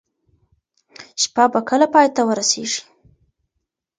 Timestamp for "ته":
2.15-2.21